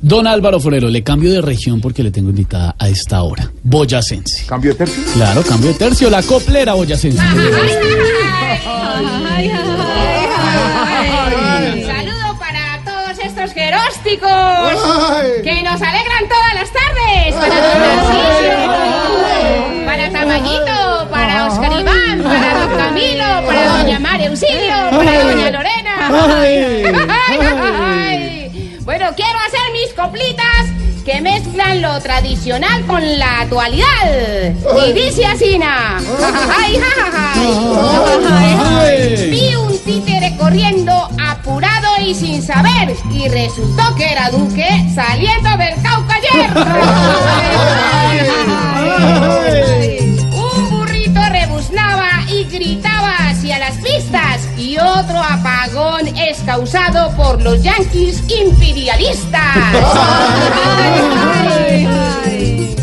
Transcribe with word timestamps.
Don 0.00 0.26
Álvaro 0.28 0.60
Forero, 0.60 0.88
le 0.88 1.02
cambio 1.02 1.32
de 1.32 1.40
región 1.40 1.80
porque 1.80 2.04
le 2.04 2.12
tengo 2.12 2.30
invitada 2.30 2.76
a 2.78 2.88
esta 2.88 3.20
hora. 3.22 3.50
Boyacense. 3.64 4.46
¿Cambio 4.46 4.70
de 4.70 4.76
tercio? 4.78 5.02
Claro, 5.14 5.42
cambio 5.42 5.70
de 5.70 5.74
tercio, 5.74 6.08
la 6.08 6.22
coplera 6.22 6.74
boyacense. 6.74 7.18
Saludo 11.86 12.38
para 12.38 12.80
todos 12.84 13.18
estos 13.24 13.52
gerósticos 13.52 14.30
que 15.42 15.62
nos 15.64 15.82
alegran 15.82 16.28
todas 16.28 16.54
las 16.54 16.70
tardes. 16.72 17.34
Para 17.34 17.60
Don 17.60 17.80
Narciso, 17.80 18.62
para 19.84 20.10
Tamayito, 20.12 21.08
para 21.10 21.46
Oscar 21.48 21.72
Iván, 21.80 22.22
para 22.22 22.54
Don 22.60 22.70
Camilo, 22.76 23.24
para 23.46 23.78
Doña 23.78 23.98
María 23.98 24.28
Auxilio, 24.28 24.90
para 24.90 25.24
Doña 25.24 25.50
Lorena. 25.50 25.94
Quiero 29.18 29.36
hacer 29.40 29.72
mis 29.72 29.92
coplitas 29.94 30.68
que 31.04 31.20
mezclan 31.20 31.82
lo 31.82 31.98
tradicional 32.00 32.86
con 32.86 33.18
la 33.18 33.40
actualidad. 33.40 34.54
Y 34.86 34.92
dice 34.92 35.26
así, 35.26 35.58
na. 35.58 35.98
Vi 39.28 39.56
un 39.56 39.76
títere 39.80 40.36
corriendo 40.38 40.92
apurado 41.20 41.88
y 42.00 42.14
sin 42.14 42.40
saber. 42.40 42.94
Y 43.12 43.26
resultó 43.26 43.92
que 43.96 44.12
era 44.12 44.30
Duque 44.30 44.68
saliendo 44.94 45.50
del 45.56 45.82
Cauca 45.82 46.14
ayer. 46.14 46.47
Y 54.58 54.76
otro 54.76 55.22
apagón 55.22 56.08
es 56.16 56.38
causado 56.40 57.14
por 57.16 57.40
los 57.40 57.62
yanquis 57.62 58.22
imperialistas. 58.28 59.56
Ay, 60.76 61.86
ay. 62.26 62.76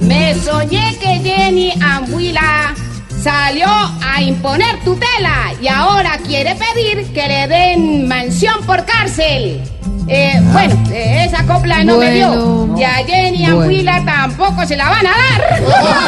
Me 0.00 0.34
soñé 0.36 0.96
que 1.00 1.18
Jenny 1.18 1.72
Ambuila 1.82 2.74
salió 3.22 3.66
a 3.68 4.22
imponer 4.22 4.78
tutela 4.84 5.52
y 5.60 5.66
ahora 5.66 6.16
quiere 6.24 6.54
pedir 6.54 7.12
que 7.12 7.26
le 7.26 7.48
den 7.48 8.06
mansión 8.06 8.64
por 8.64 8.84
cárcel. 8.84 9.60
Eh, 10.06 10.40
bueno, 10.52 10.74
eh, 10.92 11.26
esa 11.26 11.44
copla 11.44 11.82
no 11.82 11.98
me 11.98 12.12
dio. 12.12 12.74
Y 12.78 12.84
a 12.84 12.94
Jenny 13.04 13.44
Ambuila 13.46 14.02
tampoco 14.04 14.64
se 14.64 14.76
la 14.76 14.88
van 14.88 15.06
a 15.06 15.10
dar. 15.10 15.62